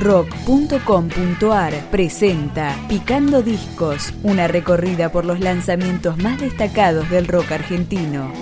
rock.com.ar 0.00 1.74
presenta 1.90 2.74
Picando 2.88 3.42
Discos, 3.42 4.14
una 4.22 4.48
recorrida 4.48 5.12
por 5.12 5.26
los 5.26 5.40
lanzamientos 5.40 6.16
más 6.16 6.40
destacados 6.40 7.08
del 7.10 7.28
rock 7.28 7.52
argentino. 7.52 8.32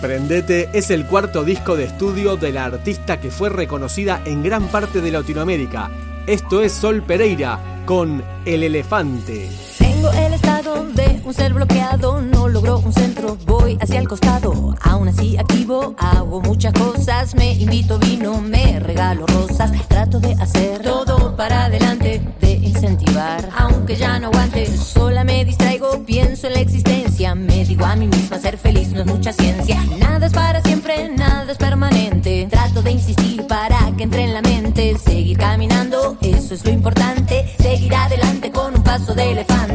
Prendete 0.00 0.70
es 0.72 0.90
el 0.90 1.04
cuarto 1.04 1.44
disco 1.44 1.76
de 1.76 1.84
estudio 1.84 2.36
de 2.36 2.52
la 2.52 2.64
artista 2.64 3.20
que 3.20 3.30
fue 3.30 3.50
reconocida 3.50 4.22
en 4.24 4.42
gran 4.42 4.68
parte 4.68 5.02
de 5.02 5.10
Latinoamérica. 5.10 5.90
Esto 6.26 6.62
es 6.62 6.72
Sol 6.72 7.02
Pereira 7.02 7.77
con 7.88 8.22
El 8.44 8.64
Elefante. 8.64 9.48
Tengo 9.78 10.10
el 10.10 10.34
estado 10.34 10.84
de 10.92 11.22
un 11.24 11.32
ser 11.32 11.54
bloqueado, 11.54 12.20
no 12.20 12.46
logro 12.46 12.80
un 12.80 12.92
centro, 12.92 13.38
voy 13.46 13.78
hacia 13.80 13.98
el 13.98 14.06
costado. 14.06 14.74
Aún 14.82 15.08
así 15.08 15.38
activo, 15.38 15.94
hago 15.96 16.42
muchas 16.42 16.74
cosas, 16.74 17.34
me 17.34 17.54
invito 17.54 17.98
vino, 17.98 18.42
me 18.42 18.78
regalo 18.78 19.24
rosas, 19.28 19.72
trato 19.88 20.20
de 20.20 20.34
hacer 20.34 20.82
todo 20.82 21.34
para 21.34 21.64
adelante, 21.64 22.20
de 22.42 22.52
incentivar, 22.52 23.48
aunque 23.56 23.96
ya 23.96 24.18
no 24.18 24.26
aguante, 24.26 24.66
sola 24.66 25.24
me 25.24 25.46
distraigo, 25.46 26.04
pienso 26.04 26.48
en 26.48 26.52
la 26.52 26.60
existencia, 26.60 27.34
me 27.34 27.64
digo 27.64 27.86
a 27.86 27.96
mí 27.96 28.06
misma 28.06 28.38
ser 28.38 28.58
feliz 28.58 28.90
no 28.90 29.00
es 29.00 29.06
mucha 29.06 29.32
ciencia, 29.32 29.82
nada 29.98 30.26
es 30.26 30.32
para 30.34 30.57
con 39.18 39.26
un 39.26 39.67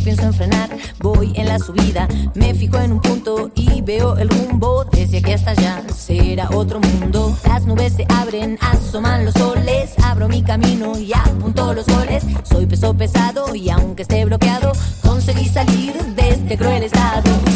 pienso 0.00 0.22
en 0.22 0.34
frenar, 0.34 0.70
voy 0.98 1.32
en 1.36 1.46
la 1.46 1.58
subida, 1.58 2.08
me 2.34 2.54
fijo 2.54 2.78
en 2.78 2.92
un 2.92 3.00
punto 3.00 3.50
y 3.54 3.82
veo 3.82 4.16
el 4.16 4.28
rumbo, 4.28 4.84
desde 4.84 5.18
aquí 5.18 5.32
hasta 5.32 5.50
allá 5.52 5.82
será 5.94 6.48
otro 6.52 6.80
mundo. 6.80 7.36
Las 7.46 7.64
nubes 7.64 7.92
se 7.92 8.06
abren, 8.08 8.58
asoman 8.60 9.24
los 9.24 9.34
soles, 9.34 9.92
abro 10.02 10.28
mi 10.28 10.42
camino 10.42 10.98
y 10.98 11.12
apunto 11.12 11.74
los 11.74 11.86
goles. 11.86 12.24
Soy 12.44 12.66
peso 12.66 12.94
pesado 12.94 13.54
y 13.54 13.70
aunque 13.70 14.02
esté 14.02 14.24
bloqueado, 14.24 14.72
conseguí 15.02 15.48
salir 15.48 15.94
de 16.14 16.30
este 16.30 16.56
cruel 16.56 16.82
estado. 16.82 17.49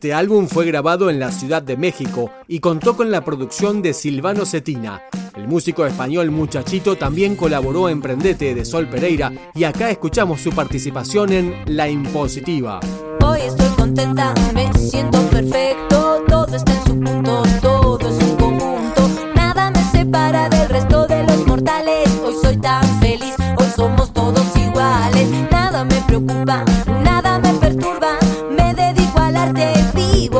Este 0.00 0.14
álbum 0.14 0.48
fue 0.48 0.64
grabado 0.64 1.10
en 1.10 1.20
la 1.20 1.30
Ciudad 1.30 1.60
de 1.60 1.76
México 1.76 2.30
y 2.48 2.60
contó 2.60 2.96
con 2.96 3.10
la 3.10 3.22
producción 3.22 3.82
de 3.82 3.92
Silvano 3.92 4.46
Cetina. 4.46 5.02
El 5.36 5.46
músico 5.46 5.84
español 5.84 6.30
Muchachito 6.30 6.96
también 6.96 7.36
colaboró 7.36 7.86
en 7.90 8.00
Prendete 8.00 8.54
de 8.54 8.64
Sol 8.64 8.88
Pereira 8.88 9.30
y 9.54 9.64
acá 9.64 9.90
escuchamos 9.90 10.40
su 10.40 10.52
participación 10.52 11.34
en 11.34 11.54
La 11.66 11.86
Impositiva. 11.90 12.80
Hoy 13.22 13.40
estoy 13.42 13.68
contenta, 13.76 14.32
me 14.54 14.72
siento 14.72 15.20
perfecto, 15.28 16.24
todo 16.26 16.56
está 16.56 16.72
en 16.72 16.84
su 16.84 16.98
punto, 16.98 17.42
todo 17.60 17.98
es 18.08 18.24
un 18.24 18.36
conjunto, 18.36 19.10
nada 19.36 19.70
me 19.70 19.84
separa 19.90 20.48
del 20.48 20.66
resto 20.70 21.06
de 21.08 21.24
los 21.24 21.46
mortales, 21.46 22.08
hoy 22.24 22.34
soy 22.40 22.56
tan 22.56 22.82
feliz, 23.00 23.34
hoy 23.58 23.66
somos 23.76 24.10
todos 24.14 24.46
iguales, 24.56 25.28
nada 25.52 25.84
me 25.84 26.00
preocupa, 26.06 26.64
nada 27.04 27.38
me 27.38 27.52
perturba, 27.52 28.16
me 28.56 28.74
dedico 28.74 29.18
al 29.18 29.36
arte, 29.36 29.72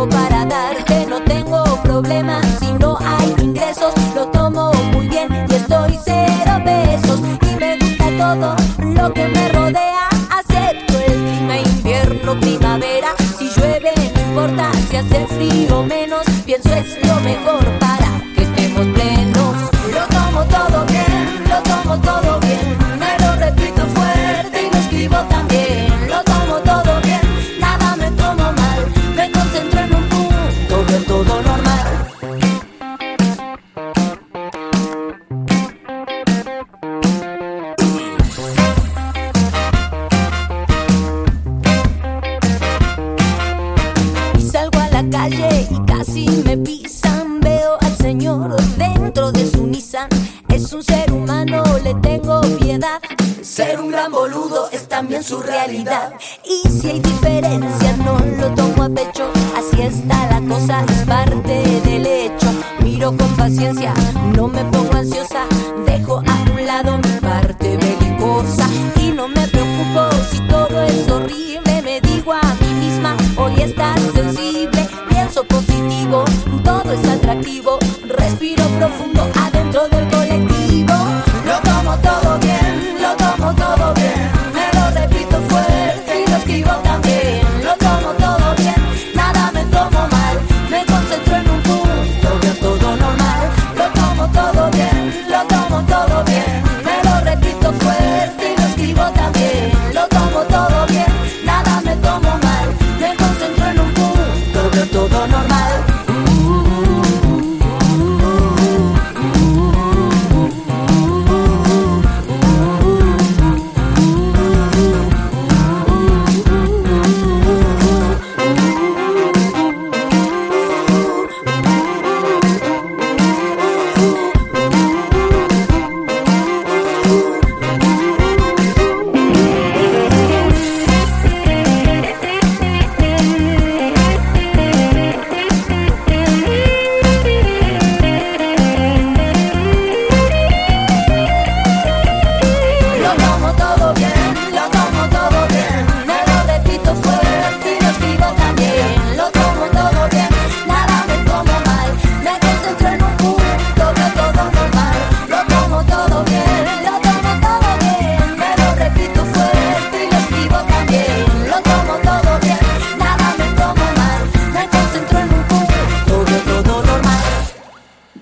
vivo 0.00 0.08
para 0.08 0.44
darte, 0.46 1.06
no 1.06 1.20
tengo 1.22 1.64
problemas, 1.82 2.44
si 2.58 2.72
no 2.74 2.96
hay 3.00 3.34
ingresos, 3.42 3.92
lo 4.14 4.26
tomo 4.28 4.72
muy 4.92 5.08
bien 5.08 5.28
y 5.48 5.54
estoy 5.54 5.98
cero 6.04 6.60
pesos, 6.64 7.20
y 7.20 7.56
me 7.56 7.76
gusta 7.76 8.04
todo 8.18 8.56
lo 8.92 9.12
que 9.12 9.28
me 9.28 9.48
rodea, 9.48 10.08
acepto 10.30 10.94
el 11.06 11.14
clima 11.14 11.58
invierno, 11.58 12.38
primavera, 12.40 13.14
si 13.38 13.48
llueve 13.48 13.92
no 14.14 14.20
importa, 14.20 14.70
si 14.90 14.96
hace 14.96 15.26
frío 15.26 15.82
menos, 15.82 16.24
pienso 16.44 16.74
es 16.74 16.98
lo 17.06 17.20
mejor 17.20 17.64
para 17.78 18.22
que 18.34 18.42
estemos 18.42 18.86
plenos. 18.94 19.09
me 46.50 46.56
pisan, 46.56 47.38
veo 47.38 47.78
al 47.80 47.96
Señor 47.96 48.56
dentro 48.76 49.30
de 49.30 49.48
su 49.48 49.68
Nissan. 49.68 50.08
Es 50.48 50.72
un 50.72 50.82
ser 50.82 51.12
humano, 51.12 51.62
le 51.84 51.94
tengo 51.94 52.40
piedad. 52.58 53.00
Ser 53.40 53.78
un 53.78 53.92
gran 53.92 54.10
boludo 54.10 54.68
es 54.72 54.88
también 54.88 55.22
su 55.22 55.40
realidad. 55.40 56.12
Y 56.44 56.68
si 56.68 56.90
hay 56.90 56.98
diferencia, 56.98 57.96
no 57.98 58.18
lo 58.40 58.52
tomo 58.56 58.82
a 58.82 58.88
pecho. 58.88 59.30
Así 59.56 59.80
está 59.80 60.26
la 60.26 60.40
cosa, 60.52 60.84
es 60.88 61.06
parte 61.06 61.80
del 61.84 62.04
hecho. 62.04 62.48
Miro 62.82 63.16
con 63.16 63.36
paciencia, 63.36 63.94
no 64.34 64.48
me 64.48 64.64
pongo 64.64 64.94
ansiosa, 64.94 65.46
dejo 65.86 66.18
a 66.26 66.49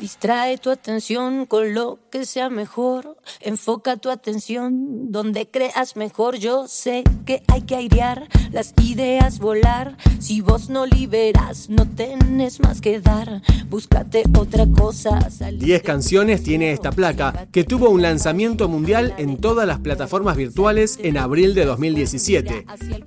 Distrae 0.01 0.59
tu 0.59 0.71
atención 0.71 1.45
con 1.45 1.75
lo 1.75 1.99
que 2.11 2.25
sea 2.25 2.51
mejor. 2.51 3.17
Enfoca 3.41 3.97
tu 3.97 4.11
atención 4.11 5.11
donde 5.11 5.49
creas 5.49 5.97
mejor. 5.97 6.37
Yo 6.37 6.69
sé 6.69 7.03
que 7.27 7.43
hay 7.49 7.63
que 7.63 7.75
airear 7.75 8.29
las 8.53 8.75
ideas, 8.81 9.41
volar. 9.41 9.97
Si 10.21 10.41
vos 10.41 10.71
no 10.71 10.87
liberas, 10.87 11.69
no 11.69 11.85
tenés 11.89 12.61
más 12.61 12.81
que 12.81 13.01
dar. 13.01 13.43
Búscate 13.69 14.23
otra 14.39 14.67
cosa. 14.67 15.19
10 15.53 15.83
canciones 15.83 16.45
tiene 16.45 16.73
esta 16.73 16.93
placa, 16.93 17.49
que 17.51 17.65
tuvo 17.65 17.91
un 17.91 18.03
lanzamiento 18.03 18.69
mundial 18.69 19.15
en 19.19 19.37
todas 19.37 19.67
las 19.67 19.81
plataformas 19.81 20.37
virtuales 20.37 20.99
en 21.03 21.19
abril 21.19 21.55
de 21.55 21.65
2017. 21.65 22.67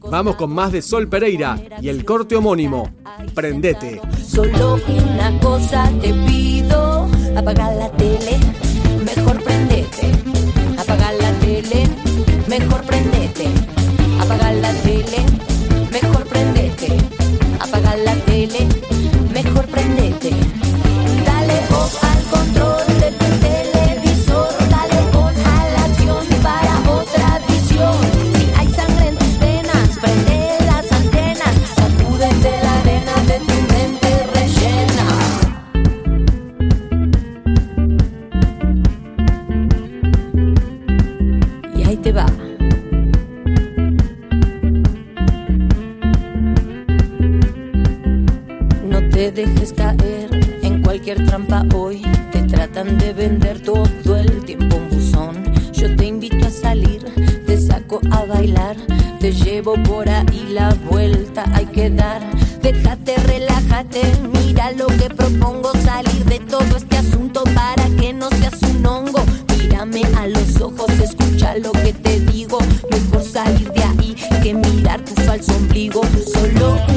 Vamos 0.10 0.36
con 0.36 0.52
más 0.52 0.74
de 0.74 0.82
Sol 0.82 1.08
Pereira 1.08 1.58
y 1.82 1.88
el 1.88 2.04
corte 2.04 2.36
homónimo. 2.36 2.90
Prendete. 3.34 4.02
Solo 4.26 4.78
una 4.88 5.40
cosa 5.40 5.90
te 6.02 6.14
pido 6.14 6.81
apagar 7.36 7.76
la 7.76 7.90
tele. 7.90 8.71
te 49.22 49.32
dejes 49.32 49.72
caer 49.74 50.30
en 50.64 50.82
cualquier 50.82 51.24
trampa 51.28 51.64
hoy. 51.76 52.02
Te 52.32 52.42
tratan 52.42 52.98
de 52.98 53.14
vender 53.14 53.62
todo 53.62 54.18
el 54.18 54.44
tiempo 54.46 54.78
un 54.78 54.90
buzón. 54.90 55.54
Yo 55.74 55.96
te 55.96 56.08
invito 56.08 56.48
a 56.48 56.50
salir, 56.50 57.04
te 57.46 57.56
saco 57.56 58.02
a 58.10 58.26
bailar, 58.26 58.76
te 59.20 59.32
llevo 59.32 59.76
por 59.84 60.10
ahí 60.10 60.48
la 60.50 60.74
vuelta 60.90 61.46
hay 61.54 61.68
que 61.68 61.92
dar. 61.92 62.20
Déjate, 62.64 63.16
relájate, 63.28 64.02
mira 64.34 64.72
lo 64.72 64.88
que 64.88 65.08
propongo, 65.16 65.72
salir 65.86 66.26
de 66.26 66.40
todo 66.40 66.76
este 66.76 66.98
asunto 66.98 67.44
para 67.54 67.86
que 68.00 68.14
no 68.14 68.28
seas 68.30 68.60
un 68.64 68.84
hongo. 68.84 69.24
Mírame 69.56 70.02
a 70.18 70.26
los 70.30 70.60
ojos, 70.60 70.90
escucha 71.00 71.56
lo 71.58 71.72
que 71.74 71.94
te 71.94 72.22
digo, 72.22 72.58
mejor 72.90 73.24
salir 73.24 73.72
de 73.72 73.84
ahí 73.84 74.16
que 74.42 74.56
mirar 74.56 75.00
tu 75.06 75.14
falso 75.22 75.56
ombligo, 75.58 76.02
solo 76.34 76.91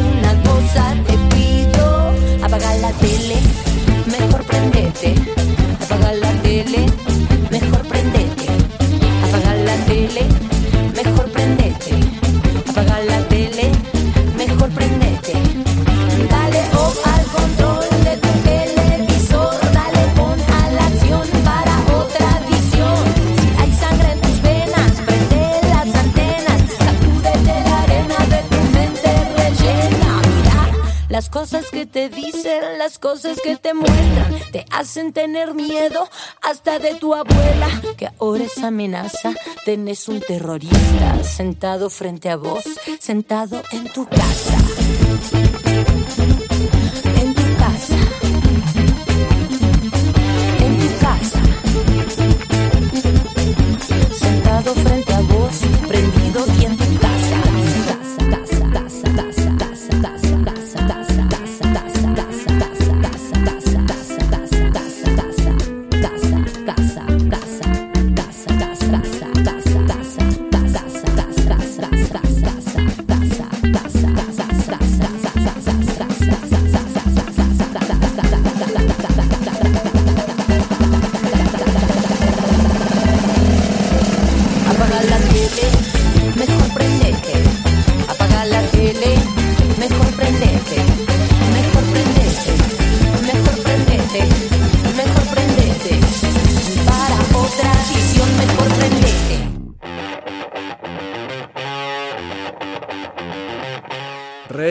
cosas 31.35 31.69
que 31.73 31.85
te 31.85 32.09
dicen, 32.09 32.79
las 32.79 33.01
cosas 33.01 33.41
que 33.41 33.57
te 33.57 33.75
muestran, 33.75 34.39
te 34.53 34.65
hacen 34.71 35.13
tener 35.13 35.53
miedo 35.53 36.09
hasta 36.41 36.79
de 36.79 36.95
tu 36.95 37.13
abuela, 37.13 37.67
que 37.97 38.09
ahora 38.21 38.45
es 38.45 38.57
amenaza. 38.59 39.35
Tenés 39.65 40.09
un 40.09 40.21
terrorista 40.21 41.25
sentado 41.25 41.91
frente 41.91 42.31
a 42.31 42.37
vos, 42.37 42.63
sentado 43.01 43.61
en 43.73 43.93
tu 43.93 44.07
casa. 44.07 45.04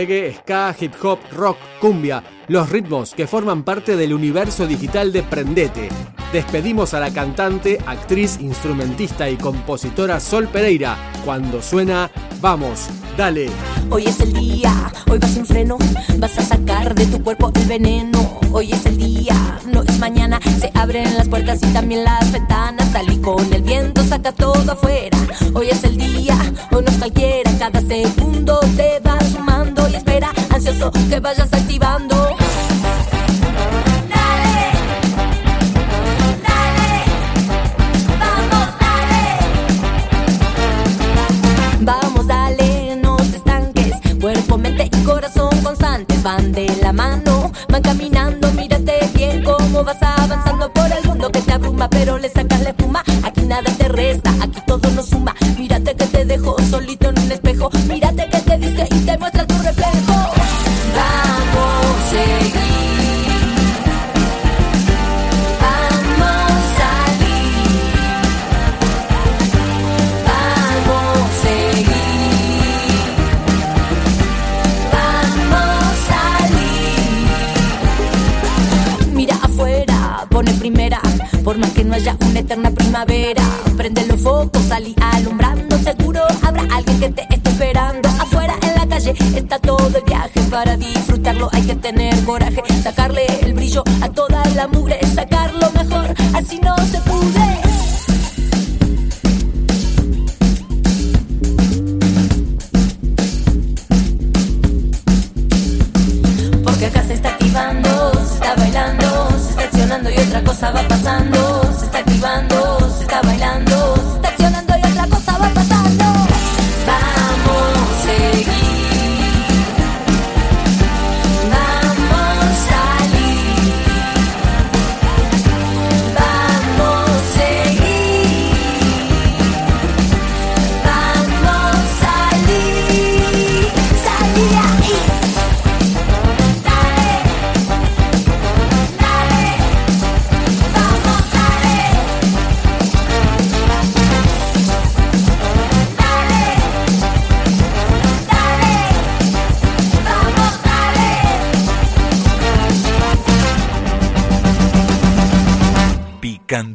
Reggae, 0.05 0.33
ska, 0.33 0.75
hip 0.79 0.93
hop, 1.01 1.19
rock, 1.31 1.57
cumbia, 1.79 2.23
los 2.49 2.69
ritmos 2.69 3.13
que 3.13 3.25
forman 3.25 3.63
parte 3.63 3.95
del 3.95 4.13
universo 4.13 4.67
digital 4.67 5.13
de 5.13 5.23
Prendete. 5.23 5.89
Despedimos 6.33 6.93
a 6.93 6.99
la 6.99 7.13
cantante, 7.13 7.79
actriz, 7.85 8.37
instrumentista 8.41 9.29
y 9.29 9.37
compositora 9.37 10.19
Sol 10.19 10.47
Pereira 10.49 10.97
cuando 11.23 11.61
suena 11.61 12.11
Vamos, 12.41 12.87
dale. 13.15 13.49
Hoy 13.89 14.03
es 14.05 14.19
el 14.19 14.33
día, 14.33 14.91
hoy 15.09 15.17
vas 15.19 15.31
sin 15.31 15.45
freno, 15.45 15.77
vas 16.17 16.37
a 16.37 16.41
sacar 16.41 16.93
de 16.93 17.05
tu 17.05 17.23
cuerpo 17.23 17.53
el 17.55 17.65
veneno. 17.65 18.39
Hoy 18.51 18.73
es 18.73 18.85
el 18.85 18.97
día, 18.97 19.59
no 19.65 19.83
es 19.83 19.97
mañana, 19.99 20.41
se 20.59 20.69
abren 20.73 21.15
las 21.15 21.29
puertas 21.29 21.59
y 21.63 21.67
también 21.67 22.03
las 22.03 22.29
ventanas. 22.33 22.91
Salí 22.91 23.17
con 23.19 23.53
el 23.53 23.61
viento, 23.61 24.03
saca 24.03 24.33
todo 24.33 24.69
afuera. 24.69 25.17
Hoy 25.53 25.69
es 25.69 25.85
el 25.85 25.97
día, 25.97 26.37
hoy 26.71 26.83
no 26.83 26.91
es 26.91 26.97
cualquiera, 26.97 27.49
cada 27.57 27.79
segundo 27.79 28.59
te 28.75 28.99
va 28.99 29.17
sumando 29.21 29.32
y 29.32 29.32
que 31.09 31.19
vayas 31.19 31.53
activando. 31.53 32.15
Dale, 34.09 34.71
dale, 36.47 36.93
vamos, 38.19 38.67
dale. 38.79 39.21
Vamos, 41.81 42.27
dale, 42.27 42.95
no 43.01 43.17
te 43.17 43.37
estanques. 43.37 43.93
Cuerpo, 44.19 44.57
mente 44.57 44.89
y 44.91 45.03
corazón 45.03 45.49
constantes 45.61 46.23
van 46.23 46.51
de 46.51 46.67
la 46.81 46.91
mano, 46.91 47.51
van 47.69 47.81
caminando. 47.81 48.51
Mírate 48.53 49.09
bien 49.13 49.43
cómo 49.43 49.83
vas 49.83 50.01
avanzando 50.01 50.22
primavera, 83.05 83.43
prende 83.75 84.05
los 84.07 84.21
focos, 84.21 84.61
salí 84.63 84.95
alumbrando. 85.01 85.77
Seguro 85.77 86.21
habrá 86.41 86.63
alguien 86.73 86.99
que 86.99 87.09
te 87.09 87.21
esté 87.33 87.49
esperando. 87.49 88.07
Afuera 88.19 88.55
en 88.61 88.75
la 88.75 88.87
calle 88.87 89.13
está 89.35 89.59
todo 89.59 89.97
el 89.97 90.03
viaje. 90.03 90.39
Para 90.49 90.77
disfrutarlo 90.77 91.49
hay 91.51 91.63
que 91.63 91.75
tener 91.75 92.23
coraje. 92.23 92.61
Sacarle 92.81 93.25
el 93.41 93.53
brillo 93.53 93.83
a 94.01 94.09
toda 94.09 94.45
la 94.55 94.67
mugre. 94.67 94.99
Sacarlo 95.13 95.69
mejor, 95.71 96.13
así 96.33 96.59
no 96.59 96.75
se 96.85 96.99
pude. 97.01 97.42